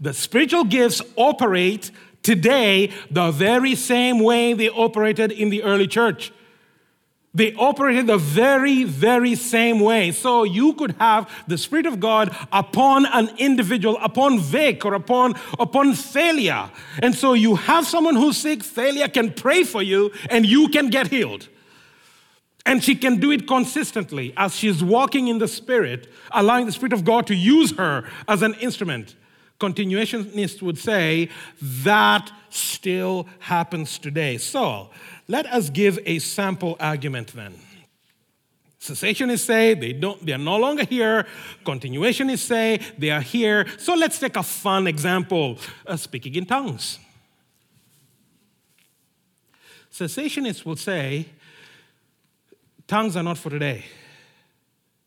[0.00, 1.90] The spiritual gifts operate
[2.22, 6.32] today the very same way they operated in the early church.
[7.34, 10.12] They operated the very, very same way.
[10.12, 15.34] So you could have the Spirit of God upon an individual, upon Vic or upon,
[15.58, 16.70] upon Thalia.
[17.02, 20.90] And so you have someone who's sick, Thalia can pray for you, and you can
[20.90, 21.48] get healed.
[22.66, 26.92] And she can do it consistently as she's walking in the Spirit, allowing the Spirit
[26.92, 29.16] of God to use her as an instrument.
[29.60, 31.28] Continuationists would say
[31.60, 34.38] that still happens today.
[34.38, 34.90] So
[35.28, 37.54] let us give a sample argument then.
[38.80, 41.26] Cessationists say they don't, they are no longer here.
[41.64, 43.66] Continuationists say they are here.
[43.78, 46.98] So let's take a fun example: uh, speaking in tongues.
[49.90, 51.26] Cessationists will say
[52.86, 53.84] tongues are not for today.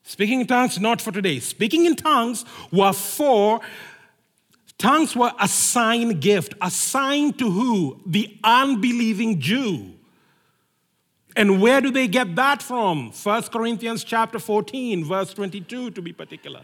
[0.01, 1.39] Speaking in tongues, not for today.
[1.39, 3.59] Speaking in tongues were for,
[4.77, 6.53] tongues were a sign gift.
[6.61, 8.01] Assigned to who?
[8.05, 9.96] The unbelieving Jew.
[11.37, 13.11] And where do they get that from?
[13.11, 16.63] 1 Corinthians chapter 14, verse 22 to be particular.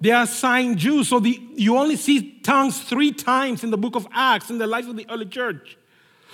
[0.00, 1.08] They are assigned Jews.
[1.08, 4.66] So the, you only see tongues three times in the book of Acts in the
[4.66, 5.76] life of the early church.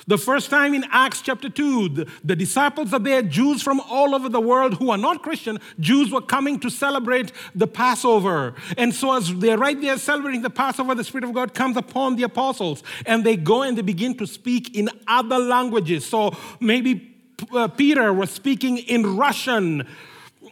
[0.09, 4.15] The first time in Acts chapter 2, the, the, disciples are there, Jews from all
[4.15, 8.55] over the world who are not Christian, Jews were coming to celebrate the Passover.
[8.79, 12.15] And so, as they're right there celebrating the Passover, the Spirit of God comes upon
[12.15, 16.07] the apostles, and they go and they begin to speak in other languages.
[16.07, 17.13] So, maybe
[17.53, 19.89] uh, Peter was speaking in Russian.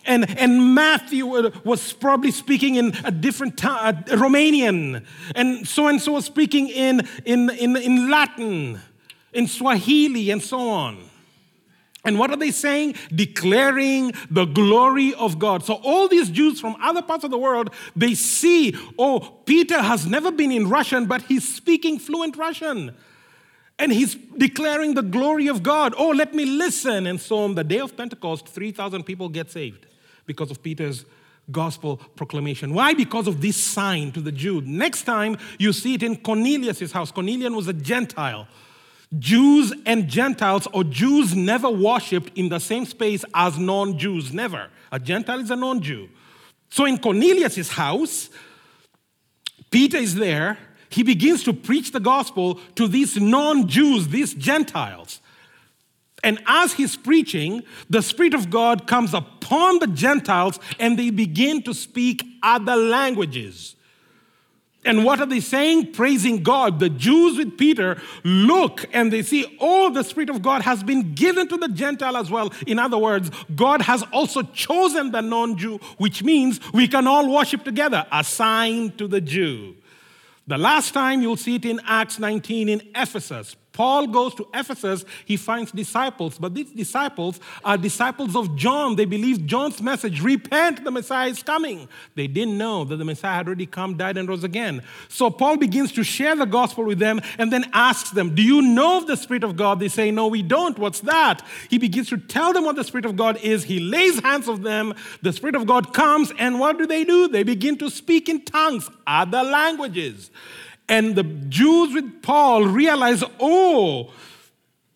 [0.07, 1.27] And, and Matthew
[1.65, 7.09] was probably speaking in a different tongue, Romanian, and so and so was speaking in,
[7.25, 8.81] in, in, in Latin
[9.35, 11.11] in Swahili, and so on.
[12.05, 12.97] And what are they saying?
[13.15, 15.65] Declaring the glory of God.
[15.65, 20.07] So all these Jews from other parts of the world, they see, oh, Peter has
[20.07, 22.95] never been in Russian, but he's speaking fluent Russian.
[23.79, 25.95] And he's declaring the glory of God.
[25.97, 27.07] Oh, let me listen.
[27.07, 29.87] And so on the day of Pentecost, 3,000 people get saved
[30.27, 31.07] because of Peter's
[31.51, 32.73] gospel proclamation.
[32.75, 32.95] Why?
[32.95, 34.61] Because of this sign to the Jew.
[34.61, 37.11] Next time you see it in Cornelius' house.
[37.11, 38.47] Cornelius was a Gentile.
[39.19, 44.71] Jews and Gentiles, or Jews never worshiped in the same space as non Jews, never.
[44.91, 46.09] A Gentile is a non Jew.
[46.71, 48.31] So in Cornelius' house,
[49.71, 50.59] Peter is there.
[50.89, 55.21] He begins to preach the gospel to these non Jews, these Gentiles.
[56.23, 61.63] And as he's preaching, the Spirit of God comes upon the Gentiles and they begin
[61.65, 63.74] to speak other languages.
[64.85, 65.93] And what are they saying?
[65.93, 66.79] Praising God.
[66.79, 71.15] The Jews with Peter look and they see, oh, the Spirit of God has been
[71.15, 72.53] given to the Gentile as well.
[72.67, 77.33] In other words, God has also chosen the non Jew, which means we can all
[77.33, 79.75] worship together, assigned to the Jew.
[80.47, 83.57] The last time you'll see it in Acts 19 in Ephesus.
[83.75, 88.95] Paul goes to Ephesus, he finds disciples, but these disciples are disciples of John.
[88.95, 91.89] They believe John's message repent, the Messiah is coming.
[92.15, 94.83] They didn't know that the Messiah had already come, died, and rose again.
[95.09, 98.63] So Paul begins to share the gospel with them and then asks them, Do you
[98.63, 99.81] know of the Spirit of God?
[99.81, 100.79] They say, No, we don't.
[100.79, 101.45] What's that?
[101.69, 103.65] He begins to tell them what the Spirit of God is.
[103.65, 104.95] He lays hands on them.
[105.23, 107.27] The Spirit of God comes, and what do they do?
[107.27, 110.31] They begin to speak in tongues, other languages.
[110.89, 114.13] And the Jews with Paul realize, oh,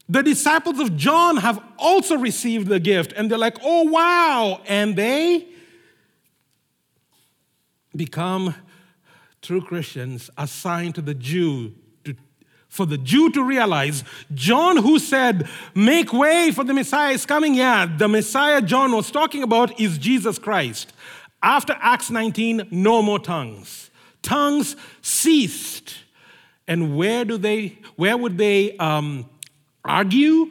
[0.08, 3.12] the disciples of John have also received the gift.
[3.16, 4.60] And they're like, oh, wow.
[4.66, 5.48] And they
[7.94, 8.54] become
[9.42, 11.74] true Christians assigned to the Jew.
[12.68, 17.54] For the Jew to realize, John, who said, Make way for the Messiah is coming,
[17.54, 20.92] yeah, the Messiah John was talking about is Jesus Christ.
[21.42, 23.87] After Acts 19, no more tongues
[24.22, 25.94] tongues ceased.
[26.66, 29.28] And where do they, where would they um,
[29.84, 30.50] argue?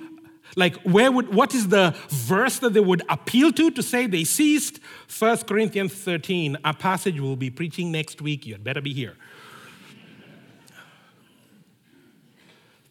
[0.55, 4.23] Like, where would, what is the verse that they would appeal to to say they
[4.23, 4.79] ceased?
[5.17, 8.47] 1 Corinthians 13, a passage we'll be preaching next week.
[8.47, 9.15] You'd better be here.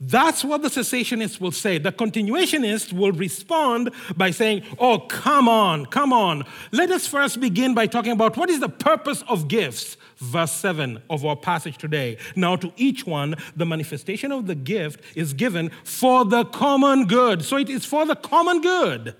[0.01, 1.79] That's what the cessationists will say.
[1.79, 6.45] The continuationists will respond by saying, Oh, come on, come on.
[6.71, 11.03] Let us first begin by talking about what is the purpose of gifts verse 7
[11.11, 12.19] of our passage today.
[12.35, 17.45] Now, to each one, the manifestation of the gift is given for the common good.
[17.45, 19.15] So it is for the common good.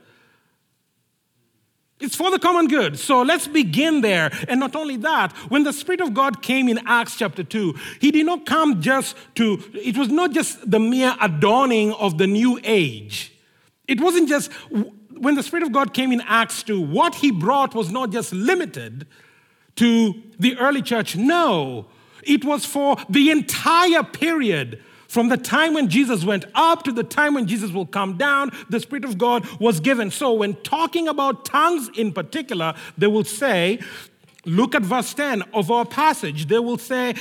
[1.99, 2.99] It's for the common good.
[2.99, 4.31] So let's begin there.
[4.49, 8.11] And not only that, when the Spirit of God came in Acts chapter 2, He
[8.11, 12.61] did not come just to, it was not just the mere adorning of the new
[12.65, 13.33] age.
[13.89, 14.53] It wasn't just,
[15.11, 18.31] when the Spirit of God came in Acts 2, what He brought was not just
[18.33, 19.07] limited
[19.77, 21.17] to the early church.
[21.17, 21.87] No,
[22.23, 27.05] it was for the entire period from the time when Jesus went up to the
[27.05, 30.11] time when Jesus will come down, the Spirit of God was given.
[30.11, 33.79] So, when talking about tongues in particular, they will say,
[34.45, 36.47] Look at verse 10 of our passage.
[36.47, 37.15] They will say,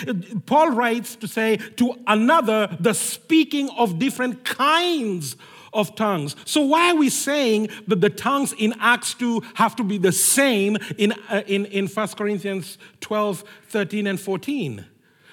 [0.46, 5.36] Paul writes to say, to another, the speaking of different kinds
[5.76, 6.36] of tongues.
[6.46, 10.12] So, why are we saying that the tongues in Acts 2 have to be the
[10.12, 14.86] same in, uh, in, in 1 Corinthians 12, 13, and 14?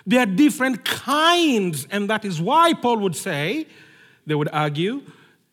[0.05, 3.67] There are different kinds, and that is why Paul would say,
[4.27, 5.03] they would argue,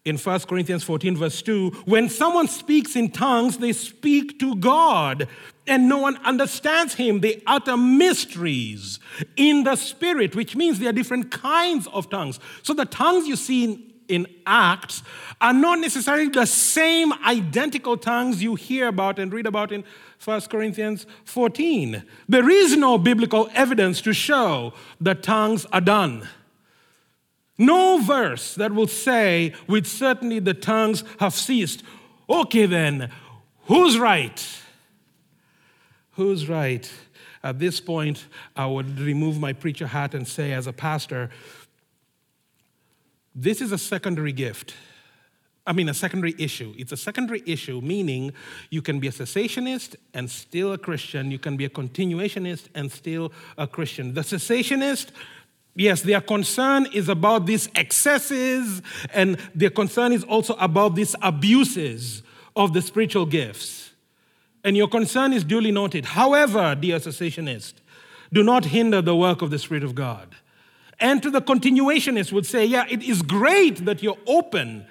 [0.05, 5.27] in 1 Corinthians 14, verse 2, when someone speaks in tongues, they speak to God,
[5.67, 7.19] and no one understands him.
[7.19, 8.99] They utter mysteries
[9.35, 12.39] in the spirit, which means there are different kinds of tongues.
[12.63, 15.03] So the tongues you see in in Acts
[15.39, 19.83] are not necessarily the same identical tongues you hear about and read about in
[20.23, 22.03] 1 Corinthians 14.
[22.27, 26.27] There is no biblical evidence to show that tongues are done.
[27.57, 31.83] No verse that will say, with certainty, the tongues have ceased.
[32.29, 33.11] Okay, then,
[33.65, 34.45] who's right?
[36.11, 36.91] Who's right?
[37.43, 41.29] At this point, I would remove my preacher hat and say, as a pastor,
[43.35, 44.73] this is a secondary gift.
[45.67, 46.73] I mean, a secondary issue.
[46.77, 48.33] It's a secondary issue, meaning
[48.71, 51.29] you can be a cessationist and still a Christian.
[51.29, 54.15] You can be a continuationist and still a Christian.
[54.15, 55.09] The cessationist,
[55.75, 58.81] yes, their concern is about these excesses,
[59.13, 62.23] and their concern is also about these abuses
[62.55, 63.91] of the spiritual gifts.
[64.63, 66.03] And your concern is duly noted.
[66.03, 67.73] However, dear cessationist,
[68.33, 70.35] do not hinder the work of the Spirit of God.
[70.99, 74.85] And to the continuationists would say, yeah, it is great that you're open.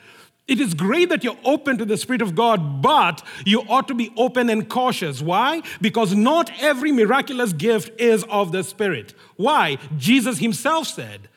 [0.47, 3.95] It is great that you're open to the Spirit of God, but you ought to
[3.95, 5.21] be open and cautious.
[5.21, 5.63] Why?
[5.83, 9.13] Because not every miraculous gift is of the Spirit.
[9.37, 9.77] Why?
[9.99, 11.29] Jesus himself said,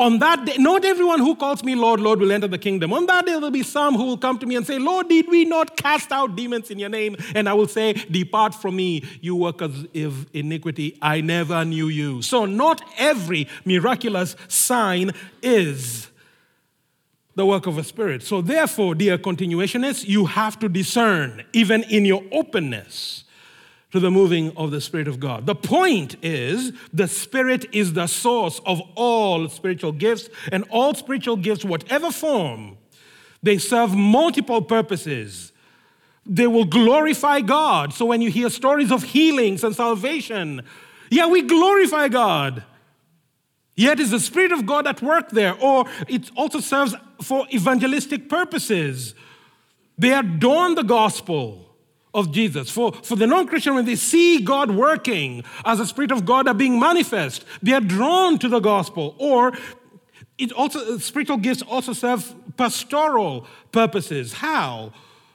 [0.00, 2.92] on that day, not everyone who calls me Lord, Lord will enter the kingdom.
[2.94, 5.28] On that day, there'll be some who will come to me and say, Lord, did
[5.28, 7.16] we not cast out demons in your name?
[7.34, 10.96] And I will say, Depart from me, you workers of iniquity.
[11.02, 12.22] I never knew you.
[12.22, 15.10] So, not every miraculous sign
[15.42, 16.08] is
[17.34, 18.22] the work of a spirit.
[18.22, 23.24] So, therefore, dear continuationists, you have to discern, even in your openness
[23.92, 25.46] to the moving of the Spirit of God.
[25.46, 31.36] The point is the Spirit is the source of all spiritual gifts, and all spiritual
[31.36, 32.76] gifts, whatever form,
[33.42, 35.52] They serve multiple purposes.
[36.26, 37.94] They will glorify God.
[37.94, 40.62] So when you hear stories of healings and salvation,
[41.10, 42.64] yeah, we glorify God.
[43.74, 48.28] Yet is the Spirit of God at work there, or it also serves for evangelistic
[48.28, 49.14] purposes.
[49.96, 51.69] They adorn the gospel
[52.12, 52.70] of Jesus.
[52.70, 56.48] For, for the non Christian, when they see God working as the Spirit of God
[56.48, 59.14] are being manifest, they are drawn to the gospel.
[59.18, 59.52] Or
[60.38, 64.34] it also uh, spiritual gifts also serve pastoral purposes.
[64.34, 64.92] How?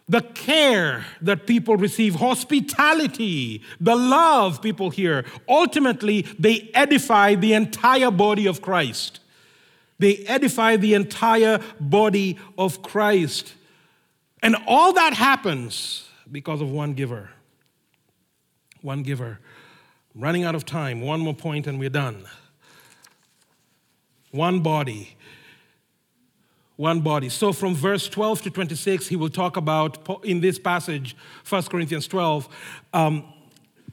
[0.08, 5.26] The care that people receive, hospitality, the love people hear.
[5.50, 9.20] Ultimately, they edify the entire body of Christ.
[9.98, 13.54] They edify the entire body of Christ.
[14.44, 17.30] And all that happens because of one giver.
[18.82, 19.40] One giver.
[20.14, 21.02] I'm running out of time.
[21.02, 22.26] One more point and we're done.
[24.32, 25.16] One body.
[26.76, 27.30] One body.
[27.30, 31.16] So from verse 12 to 26, he will talk about, in this passage,
[31.48, 32.50] 1 Corinthians 12,
[32.94, 33.24] um,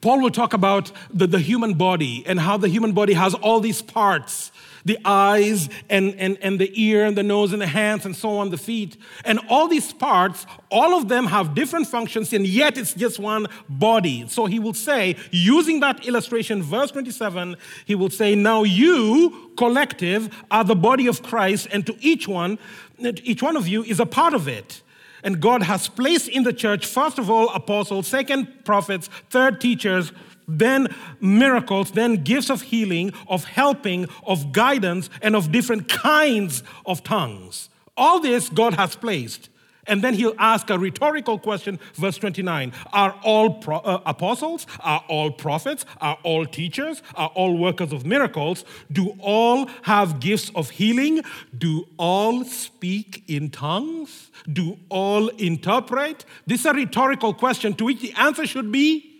[0.03, 3.61] Paul will talk about the, the human body and how the human body has all
[3.61, 4.53] these parts
[4.85, 8.39] the eyes and, and, and the ear and the nose and the hands and so
[8.39, 8.97] on, the feet.
[9.25, 13.47] And all these parts, all of them have different functions, and yet it's just one
[13.69, 14.27] body.
[14.29, 20.35] So he will say, using that illustration, verse 27, he will say, Now you, collective,
[20.51, 22.59] are the body of Christ, and to each one,
[22.99, 24.83] each one of you is a part of it.
[25.23, 30.13] And God has placed in the church, first of all, apostles, second, prophets, third, teachers,
[30.49, 37.05] then miracles, then gifts of healing, of helping, of guidance, and of different kinds of
[37.05, 37.69] tongues.
[37.97, 39.49] All this God has placed.
[39.87, 44.67] And then he'll ask a rhetorical question, verse 29 Are all pro- uh, apostles?
[44.81, 45.85] Are all prophets?
[46.01, 47.03] Are all teachers?
[47.15, 48.65] Are all workers of miracles?
[48.91, 51.23] Do all have gifts of healing?
[51.57, 54.31] Do all speak in tongues?
[54.51, 56.25] Do all interpret?
[56.47, 59.13] This is a rhetorical question to which the answer should be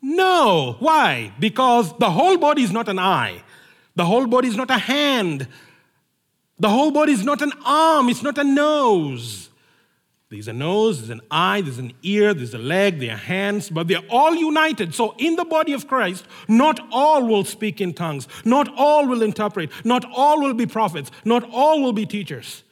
[0.00, 0.76] no.
[0.78, 1.32] Why?
[1.38, 3.42] Because the whole body is not an eye,
[3.96, 5.48] the whole body is not a hand,
[6.58, 9.47] the whole body is not an arm, it's not a nose.
[10.30, 13.70] There's a nose, there's an eye, there's an ear, there's a leg, there are hands,
[13.70, 14.94] but they're all united.
[14.94, 19.22] So, in the body of Christ, not all will speak in tongues, not all will
[19.22, 22.62] interpret, not all will be prophets, not all will be teachers.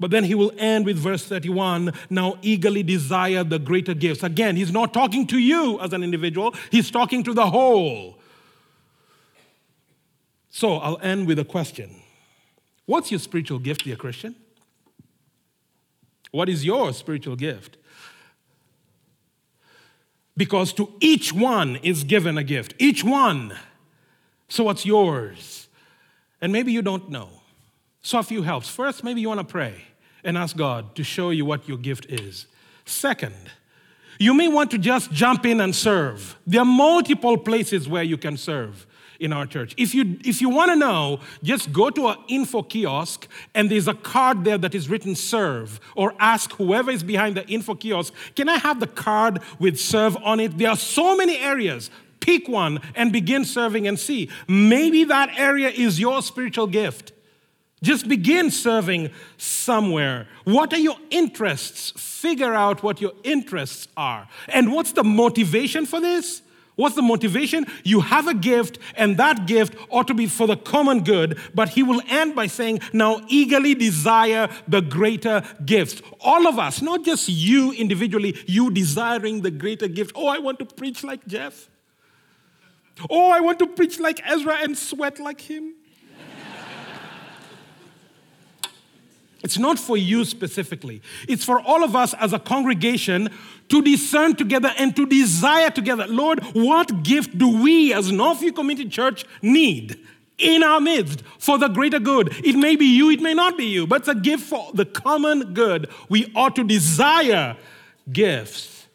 [0.00, 4.22] But then he will end with verse 31 now eagerly desire the greater gifts.
[4.22, 8.18] Again, he's not talking to you as an individual, he's talking to the whole.
[10.48, 11.94] So I'll end with a question
[12.86, 14.34] What's your spiritual gift, dear Christian?
[16.32, 17.76] What is your spiritual gift?
[20.36, 22.74] Because to each one is given a gift.
[22.78, 23.54] Each one.
[24.48, 25.68] So what's yours?
[26.40, 27.28] And maybe you don't know.
[28.02, 28.68] So a few helps.
[28.68, 29.74] First, maybe you want to pray
[30.24, 32.46] and ask God to show you what your gift is.
[32.84, 33.34] Second,
[34.18, 36.36] you may want to just jump in and serve.
[36.46, 38.86] There are multiple places where you can serve
[39.22, 39.74] in our church.
[39.76, 43.88] If you, if you want to know, just go to an info kiosk and there's
[43.88, 48.12] a card there that is written serve, or ask whoever is behind the info kiosk,
[48.34, 50.58] can I have the card with serve on it?
[50.58, 51.90] There are so many areas.
[52.20, 54.30] Pick one and begin serving and see.
[54.46, 57.12] Maybe that area is your spiritual gift.
[57.82, 60.28] Just begin serving somewhere.
[60.44, 61.92] What are your interests?
[61.96, 64.28] Figure out what your interests are.
[64.48, 66.42] And what's the motivation for this?
[66.82, 67.64] What's the motivation?
[67.84, 71.38] You have a gift, and that gift ought to be for the common good.
[71.54, 76.02] But he will end by saying, Now eagerly desire the greater gifts.
[76.20, 80.10] All of us, not just you individually, you desiring the greater gift.
[80.16, 81.70] Oh, I want to preach like Jeff.
[83.08, 85.74] Oh, I want to preach like Ezra and sweat like him.
[89.42, 91.02] It's not for you specifically.
[91.28, 93.28] It's for all of us as a congregation
[93.68, 96.06] to discern together and to desire together.
[96.06, 99.98] Lord, what gift do we as Northview Community Church need
[100.38, 102.32] in our midst for the greater good?
[102.44, 104.84] It may be you, it may not be you, but it's a gift for the
[104.84, 105.88] common good.
[106.08, 107.56] We ought to desire
[108.12, 108.86] gifts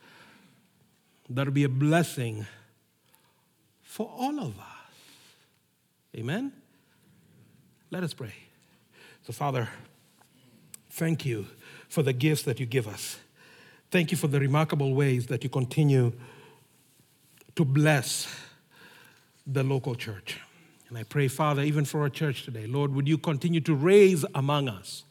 [1.29, 2.45] that'll be a blessing
[3.83, 4.65] for all of us.
[6.15, 6.53] Amen?
[7.91, 8.33] Let us pray.
[9.25, 9.67] So, Father,
[10.97, 11.45] Thank you
[11.89, 13.19] for the gifts that you give us.
[13.91, 16.11] Thank you for the remarkable ways that you continue
[17.55, 18.27] to bless
[19.45, 20.39] the local church.
[20.89, 24.25] And I pray, Father, even for our church today, Lord, would you continue to raise
[24.33, 25.03] among us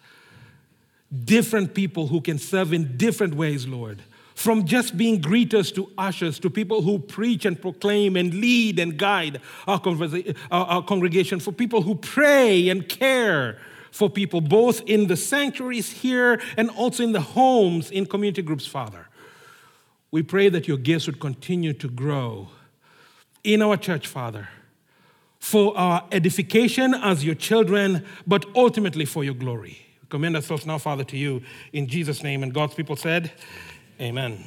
[1.25, 4.03] different people who can serve in different ways, Lord.
[4.35, 8.97] From just being greeters to ushers to people who preach and proclaim and lead and
[8.99, 9.81] guide our,
[10.51, 13.61] our, our congregation, for people who pray and care
[13.97, 18.67] for people, both in the sanctuaries here and also in the homes in community groups,
[18.67, 19.09] Father.
[20.11, 22.49] We pray that your gifts would continue to grow
[23.43, 24.49] in our church, Father,
[25.39, 29.79] for our edification as your children, but ultimately for your glory.
[30.03, 31.43] We commend ourselves now, Father, to you
[31.73, 32.43] in Jesus' name.
[32.43, 33.33] And God's people said,
[33.99, 34.45] Amen.